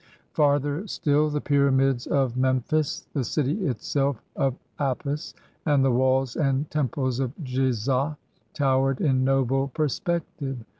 [0.31, 6.67] Farther still the pyramids of Memphis, the city itself of Apis, and the walls and
[6.71, 8.17] tem ples of Jisah
[8.55, 10.57] towered in noble perspective.